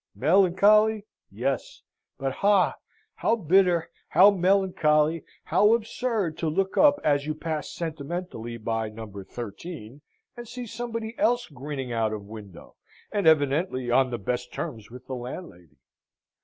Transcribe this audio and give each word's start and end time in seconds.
Melancholy? 0.15 1.05
Yes; 1.29 1.83
but, 2.17 2.31
ha! 2.33 2.73
how 3.13 3.35
bitter, 3.35 3.91
how 4.09 4.31
melancholy, 4.31 5.23
how 5.43 5.75
absurd 5.75 6.39
to 6.39 6.49
look 6.49 6.75
up 6.75 6.99
as 7.03 7.27
you 7.27 7.35
pass 7.35 7.69
sentimentally 7.69 8.57
by 8.57 8.89
No. 8.89 9.05
13, 9.05 10.01
and 10.35 10.47
see 10.47 10.65
somebody 10.65 11.13
else 11.19 11.45
grinning 11.45 11.93
out 11.93 12.13
of 12.13 12.25
window, 12.25 12.77
and 13.11 13.27
evidently 13.27 13.91
on 13.91 14.09
the 14.09 14.17
best 14.17 14.51
terms 14.51 14.89
with 14.89 15.05
the 15.05 15.13
landlady. 15.13 15.77